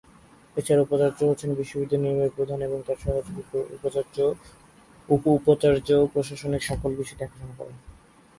এছাড়া 0.55 0.81
উপাচার্য 0.81 1.19
হচ্ছেন 1.29 1.51
বিশ্ববিদ্যালয়ের 1.59 2.05
নির্বাহী 2.07 2.35
প্রধান 2.37 2.59
এবং 2.61 2.79
তার 2.87 2.97
সহযোগী 3.03 3.43
উপ-উপাচার্য 5.09 5.87
প্রশাসনিক 6.13 6.61
সকল 6.63 6.89
বিষয় 6.99 7.19
দেখাশোনা 7.21 7.55
করেন। 7.59 7.77